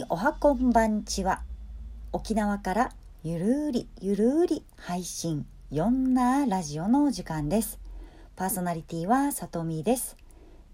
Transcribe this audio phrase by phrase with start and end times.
[0.00, 1.42] におはこんばんちは
[2.10, 2.92] 沖縄から
[3.22, 7.78] ゆるりゆるり配信よんなラジオの時間です。
[8.34, 10.16] パーソナリティはさとみです。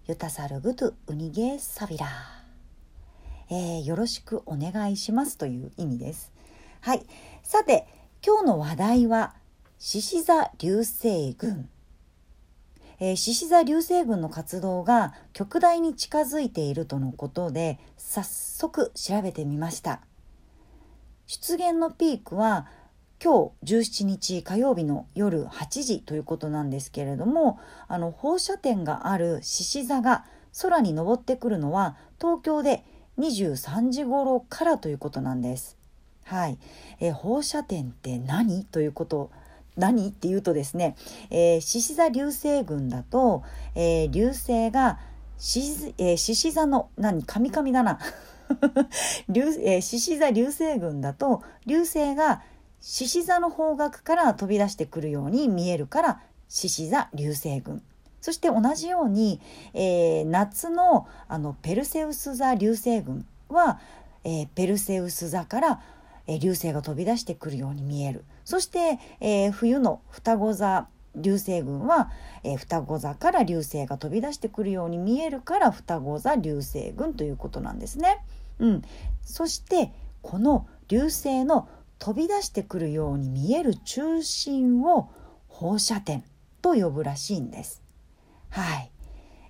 [0.07, 2.07] ゆたさるぐとうにげさびら
[3.51, 6.33] えー、よろしくお願いしますという意味です。
[6.81, 7.05] はい。
[7.43, 7.89] さて
[8.25, 9.35] 今日の話題は
[9.81, 11.69] 獅子座流星群。
[12.99, 20.01] えー、獅子座流星群の活動が極大に近づいているとのことで早速調べてみました。
[21.27, 22.67] 出現のピークは
[23.23, 30.25] 今日17日火曜日の夜8時ということなんですけれどもあの放射点がある獅子座が
[30.63, 32.85] 空に昇ってくるのは東京で
[33.19, 35.77] 23時頃からということなんです。
[36.25, 36.59] はい、
[37.01, 38.65] え、放射点って何？
[38.65, 39.31] ということ
[39.77, 40.09] 何？
[40.09, 40.97] っていうとですね
[41.31, 43.43] 獅子、座流星群だと、
[43.75, 44.99] えー、流星が
[45.39, 47.23] 獅子、えー、座の何？
[47.25, 47.99] 神々だな。
[49.29, 52.43] 流、えー、獅子座流星群だと流星が
[52.81, 57.83] 獅子座の方角から飛び出してくるように見えるから獅子座流星群。
[58.21, 59.41] そして同じように、
[59.73, 63.79] えー、夏のあのペルセウス座流星群は、
[64.25, 65.81] えー、ペルセウス座から、
[66.27, 68.25] え、流星が飛び出してくるように見える。
[68.45, 72.11] そして、えー、冬の双子座流星群は、
[72.43, 78.25] えー、双子座から流星が飛び出してくるように見えるから双子座流星群ということなんですね。
[78.59, 78.83] うん、
[79.23, 85.09] そしてこの流星の飛び出してくるように見える中心を
[85.49, 86.23] 放射点
[86.61, 87.83] と呼ぶらしいんです。
[88.51, 88.91] はい、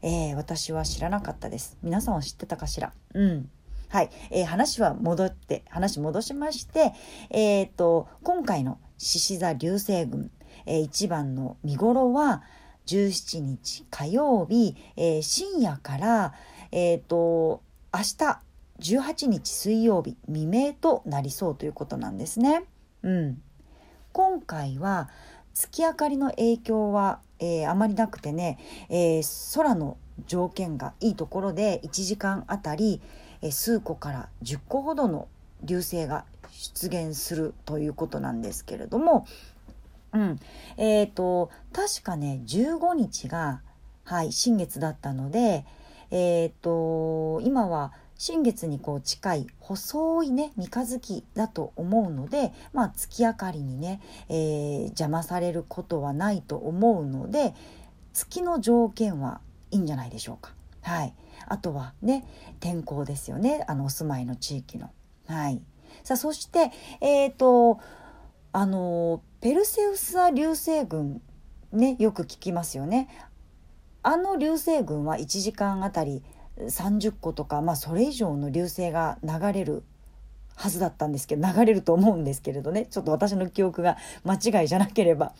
[0.02, 1.78] えー、私は知らなかったです。
[1.82, 2.92] 皆さんは知ってたかしら？
[3.14, 3.50] うん。
[3.88, 6.92] はい、えー、話は戻って話戻しまして、
[7.30, 10.30] えーと今回の獅子座流星群、
[10.64, 12.42] えー、一番の見頃は
[12.86, 16.34] 17日火曜日、えー、深夜から、
[16.72, 18.40] えーと、明日
[18.78, 22.64] 18日水曜日未明となりそうということなんですね。
[23.02, 23.42] うん、
[24.12, 25.08] 今回は
[25.54, 28.58] 月明かりの影響は、えー、あまりなくてね、
[28.88, 29.96] えー、空の
[30.26, 33.00] 条件がいいところで1時間あたり、
[33.50, 35.28] 数個から10個ほどの
[35.62, 39.26] 流星が出現するということなんですけれども、
[40.12, 40.40] うん、
[40.76, 43.60] えっ、ー、と確かね15日が
[44.04, 45.64] はい新月だったので
[46.10, 57.54] えっ、ー、と今は新月にこう近い細いね三日月だと思うので、まあ、月明かりにね、えー、邪魔されることはないと思うので
[58.14, 59.40] 月の条件は
[59.70, 60.52] いいんじゃないでしょうか。
[60.80, 61.12] はい、
[61.46, 62.24] あとはね
[62.60, 64.90] 天候ですよねあのお住まいの地域の。
[65.26, 65.60] はい、
[66.04, 66.70] さあそして
[67.00, 67.80] えっ、ー、と
[68.52, 71.20] あのペルセウス座流星群
[71.72, 73.08] ねよく聞きますよね。
[74.02, 76.22] あの流星群は1時間あたり
[76.58, 79.82] 30個とか、まあ、それ以上の流星が流れる
[80.54, 85.34] はずだったんですけど流れると思うんですけれどねちょっと私の記憶が間違いじゃなければ。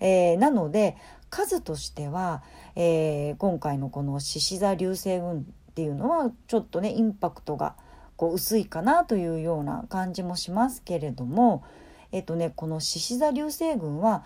[0.00, 0.96] えー、なので
[1.30, 2.42] 数としては、
[2.76, 7.74] えー、今回のこの獅子座流星群っていうのはちょっとねインパクトが
[8.16, 11.62] こう薄いかなというような感じもしますけれども、
[12.10, 14.24] えっとね、この獅子座流星群は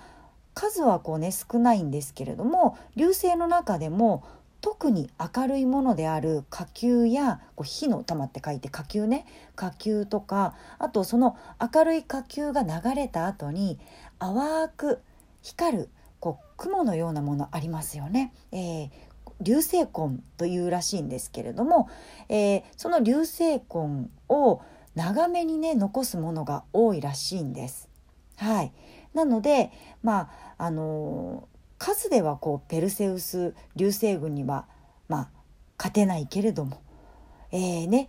[0.55, 4.25] 数はこうね少ないんですけれども流星の中でも
[4.63, 9.27] 特に明るいものである火球やこう火の玉って書いて火球ね
[9.57, 13.79] 火球とかあとその明るい火球が流れた後に
[14.21, 15.01] 淡く
[15.43, 15.89] 光る
[16.23, 18.91] こう雲のようなものありますよね、えー、
[19.41, 21.91] 流星痕というらしいんですけれども、
[22.29, 24.63] えー、その流星痕を
[24.95, 27.89] 長めにね残すものが多いらしいんです。
[28.37, 28.73] はい、
[29.15, 29.73] なので
[30.05, 34.67] まああのー、数ではこうペルセウス流星群には
[35.09, 35.29] まあ
[35.77, 36.81] 勝てないけれども、
[37.51, 38.09] えーね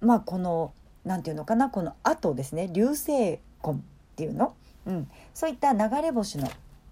[0.00, 0.72] まあ、この
[1.04, 3.80] 何て言うのかなこの後ですね流星痕っ
[4.16, 4.56] ていうの、
[4.86, 6.48] うん、そういった流れ星の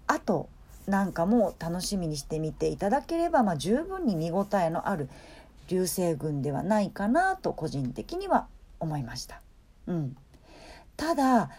[0.07, 0.49] 後
[0.87, 5.09] なんかも楽しみにしてみていただければ、まあ、十分に見応えのある
[5.67, 8.47] 流星群ではないかなと個人的には
[8.79, 9.41] 思いました。
[9.87, 10.17] うん、
[10.95, 11.49] ただ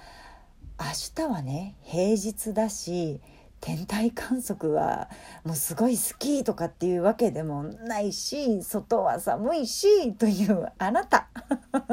[0.78, 3.20] 明日はね平日だし
[3.60, 5.10] 天体観測は
[5.44, 11.28] もうすごい好きとかっていうわけでもないし外は寒いしというあなた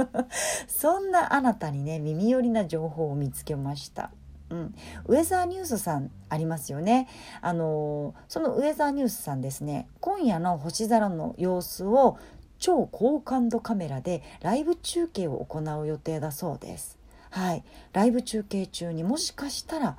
[0.67, 4.11] そんなあなたにね耳寄りな情報を見つけました。
[4.49, 4.75] うん、
[5.05, 7.07] ウェザーニュースさんありますよね。
[7.41, 9.87] あのそのウェザーニュースさんですね。
[9.99, 12.17] 今夜の星空の様子を
[12.59, 16.97] 超高感度カメラでライブ中継を行う予定だそうです。
[17.31, 17.63] はい。
[17.93, 19.97] ライブ中継中にもしかしたら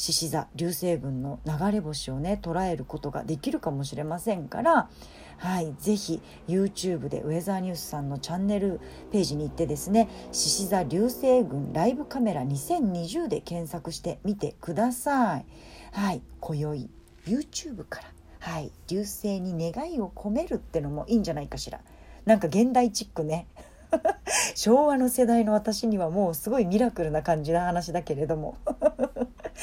[0.00, 4.88] 獅子座流星群の流れ星をね捉えることができるかもしれませんから
[5.36, 8.80] はいぜひ YouTube でウェザーニュースさんのチャンネル
[9.12, 15.44] ページに行ってですね獅子座流星群ライブカメラ2020で検索してみてください。
[15.92, 16.88] はい今宵
[17.26, 18.08] YouTube から
[18.38, 21.78] はい流星に願いを込めるってのもいいんじゃないかしら。
[22.24, 23.48] なんか現代チックね。
[24.54, 28.56] 昭和の世代の私にはもうすごいミラクルな感じな話だけれども。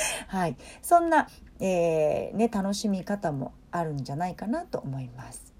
[0.27, 1.27] はい、そんな、
[1.59, 5.53] えー、ね、楽しみ方もあるんじゃないかなと思います。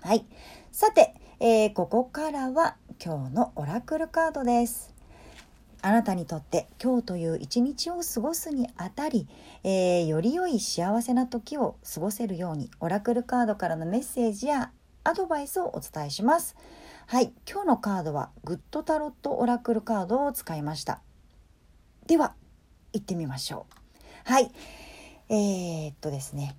[0.00, 0.26] はい、
[0.70, 4.92] さて、えー、ここからは今日のオラクルカードです。
[5.84, 9.26] あなたにとって今日という一日を過ごすにあたり、
[9.64, 14.70] えー、より良い幸せな時を過ごせるようにオラクルカードからのメッセージや
[15.02, 16.54] アドバイスをお伝えします。
[17.06, 21.00] はい、今日のカードはグッドタロットオラクルカードを使いました。
[22.06, 22.34] では
[22.92, 23.66] 行ってみましょ
[24.28, 24.32] う。
[24.32, 24.50] はい、
[25.28, 26.56] えー、っとですね。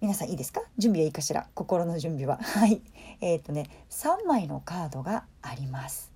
[0.00, 0.62] 皆さんいいですか？
[0.78, 1.48] 準備はいいかしら？
[1.54, 2.38] 心の準備は。
[2.42, 2.82] はい。
[3.20, 6.10] えー、っとね、3枚のカードがあります。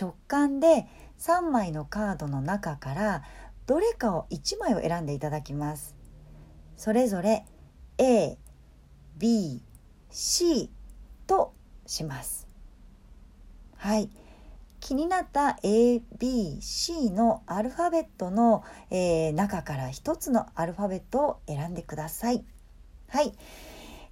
[0.00, 0.86] 直感で
[1.18, 3.22] 3枚のカードの中から
[3.66, 5.94] どれかを1枚を選んでいただきます。
[6.76, 7.44] それぞれ
[7.98, 8.38] A、
[9.16, 9.62] B、
[10.10, 10.70] C
[11.26, 11.54] と
[11.86, 12.46] します。
[13.76, 14.10] はい。
[14.86, 18.62] 気になった ABC のアルファベットの、
[18.92, 22.44] えー、中から一つのアルファベットを選んでください。
[23.08, 23.32] はい。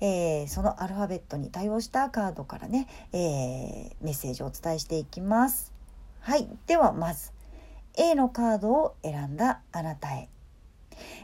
[0.01, 5.73] えー、そのアルファベットに対応したカードからね、えー、メッセージをお伝えしていきます。
[6.19, 6.49] はい。
[6.67, 7.31] ではまず
[7.97, 10.29] A のカードを選んだあなたへ。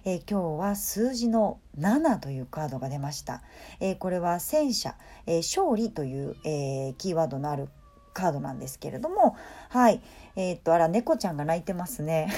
[0.05, 3.43] えー、今日は数字の7というカードが出ました。
[3.81, 4.95] えー、これは戦車、
[5.27, 7.69] えー、勝利という、えキーワードのある
[8.13, 9.37] カードなんですけれども、
[9.69, 10.01] はい。
[10.37, 12.33] えっと、あら、猫ちゃんが泣いてますね。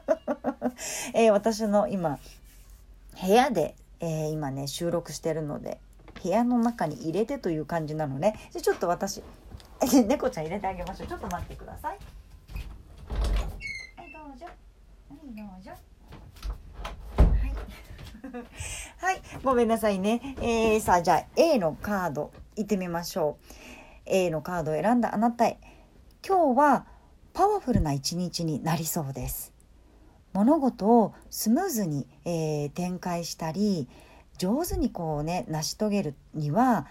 [1.14, 2.18] え私の今、
[3.20, 5.78] 部屋で、え今ね、収録してるので、
[6.22, 8.38] 部屋の中に入れてという感じなのね。
[8.52, 9.22] じゃちょっと私、
[10.06, 11.06] 猫ちゃん入れてあげましょう。
[11.06, 11.98] ちょっと待ってください。
[13.96, 14.46] はい、どうぞ。
[14.46, 15.70] はい、どうぞ。
[18.98, 20.36] はい、 ごめんなさいね。
[20.40, 23.44] えー、さあ、じゃあ A のカード、いってみましょう。
[24.06, 25.58] A のカードを選んだあなたへ。
[26.26, 26.86] 今日は
[27.32, 29.52] パワフルな一日になりそうです。
[30.32, 33.88] 物事をスムーズに、えー、展開したり、
[34.38, 36.86] 上手にこうね、成し遂げるには、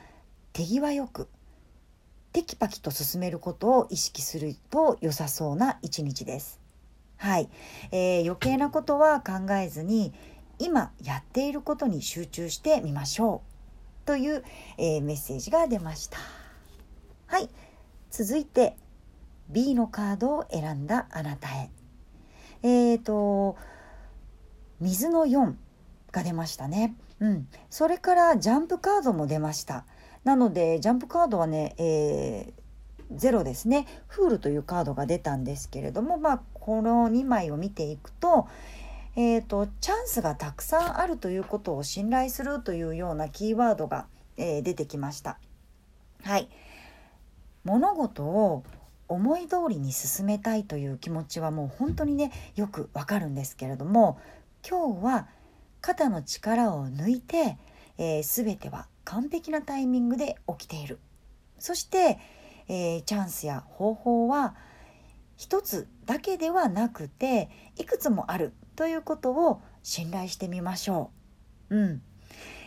[0.54, 1.28] 手際よく、
[2.34, 6.66] テキパキと進めることを意識すると良さそうな一日です。
[7.18, 7.50] はい、
[7.92, 10.14] えー、余計なことは考えずに
[10.60, 13.42] 今やっていることに集中してみましょ
[14.04, 14.44] うという、
[14.78, 16.18] えー、メッセージが出ました
[17.28, 17.50] はい。
[18.12, 18.78] 続いて
[19.50, 21.70] B のカードを選んだあなたへ。
[22.64, 23.58] えーと
[24.82, 25.54] 水の4
[26.12, 26.96] が出ましたね。
[27.20, 27.48] うん。
[27.70, 29.86] それからジャンプカードも出ました。
[30.24, 33.88] なのでジャンプカードはね、えー、ゼロですね。
[34.08, 38.48] フールというカードが出たんですけれどもまあこの2枚を見ていくと
[39.18, 45.40] えーと、チャンスがたくさんあるということを信頼するというようなキーワードが、えー、出てきました。
[46.24, 46.50] はい、
[47.66, 48.64] 物事を
[49.08, 54.20] 思い通りに進めたいという気持ちはもう本当にねよくわかるんですけれども
[54.68, 55.28] 今日は
[55.82, 57.58] 肩の力を抜いて、
[57.98, 61.00] えー、全ては完璧なタイミングで起きている
[61.60, 62.20] そして、
[62.68, 64.56] えー、チャンスや方法は
[65.38, 71.12] 一つだけではなくていくつもあるということを信頼してみましょ
[71.70, 71.78] う。
[71.78, 72.02] うん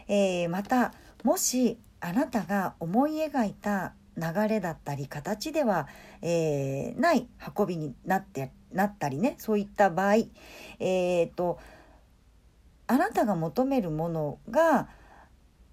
[0.06, 0.92] えー、また
[1.24, 5.86] もしあなたが思い描いた流れだったり形では、
[6.22, 10.14] えー、ない運びになってなったりねそういった場合、
[10.80, 11.58] えーと、
[12.86, 14.88] あなたが求めるものが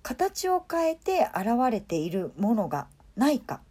[0.03, 3.61] 形を変えて現れているものがないか、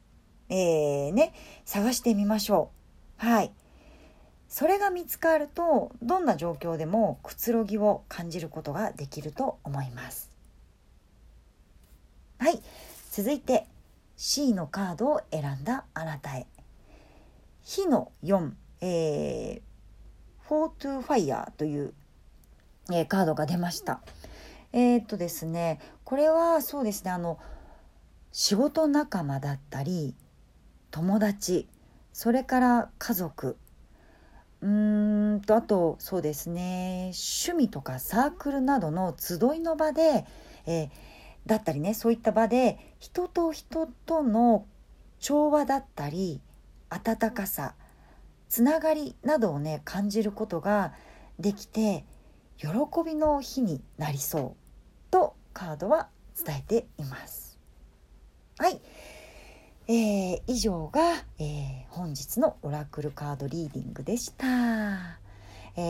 [0.48, 1.32] えー、ね、
[1.64, 2.70] 探してみましょ
[3.22, 3.26] う。
[3.26, 3.52] はい。
[4.54, 10.30] それが見つかるとどんな状況でもくつろぎを感じることができると思います
[12.38, 12.62] はい
[13.10, 13.66] 続いて
[14.16, 16.46] C のカードを選んだあなたへ。
[17.62, 21.94] 火の4、えー、フォートゥファイヤーという、
[22.92, 24.00] えー、カードが出ました。
[24.74, 27.38] えー、っとですねこれはそうですねあの
[28.32, 30.16] 仕事仲間だったり
[30.90, 31.68] 友達
[32.12, 33.56] それから家族
[34.62, 40.26] うーんとあとそうですね趣味とかサークルなどの集いの場で、
[40.66, 40.90] えー、
[41.46, 44.66] だったりねそういった場で人と人との
[45.18, 46.40] 調和だったり
[46.90, 47.74] 温かさ
[48.48, 50.92] つながりなどをね感じることが
[51.38, 52.04] できて
[52.56, 52.68] 喜
[53.04, 56.08] びの日になりそうとカードは
[56.44, 57.58] 伝えています。
[58.58, 58.80] はい、
[59.88, 65.18] えー、以上が、えー、本日のオラクルカードリーディングでした。
[65.76, 65.80] え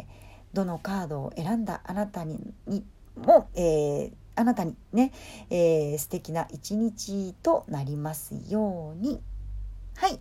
[0.00, 0.04] ー、
[0.52, 2.54] どのカードを選んだあなたに
[3.16, 5.12] も、えー、あなたにね、
[5.50, 9.20] えー、素敵な一日となりますように。
[9.96, 10.18] はい。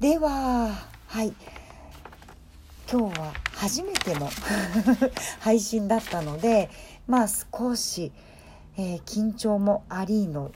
[0.00, 0.74] では、
[1.06, 1.32] はい。
[2.92, 4.28] 今日は初めての
[5.40, 6.68] 配信だったので、
[7.06, 8.12] まあ少し、
[8.76, 10.52] えー、緊張もありの、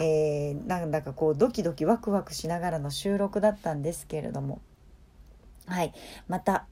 [0.00, 4.60] えー、なんだかこうドキドキワクワクしながらの収録だったんですけれども、
[5.66, 5.92] はい。
[6.26, 6.66] また、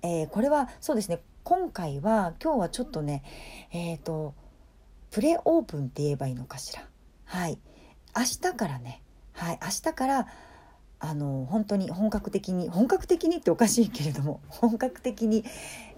[0.00, 3.22] えー、これはそうですね、今回は今日はちょっとね、
[3.70, 4.34] えっ、ー、と、
[5.12, 6.88] プレオープンって言えばいいのかしら？
[7.26, 7.58] はい。
[8.16, 9.02] 明日からね。
[9.32, 9.60] はい。
[9.62, 10.26] 明日から
[11.00, 15.44] あの本当に本格的に本格的にっておかしいけれども 本格的に、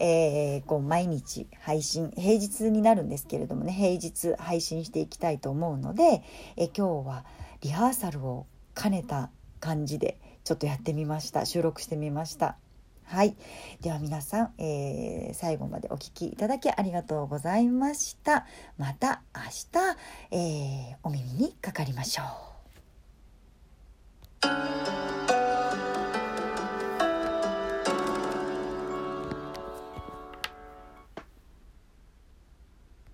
[0.00, 6.22] えー、こう毎日配信平日になるんですけれどもね平日配信していきたいと思うので、
[6.56, 7.24] え今日は
[7.60, 9.30] リハーサルを兼ねた
[9.60, 11.46] 感じでちょっとやってみました。
[11.46, 12.58] 収録してみました。
[13.04, 13.36] はい。
[13.80, 18.46] では皆さん、えー、最後までお聴きいただきありがとうございました。
[18.78, 19.96] また明日、
[20.30, 22.22] えー、お耳にかかりましょ
[25.22, 25.23] う。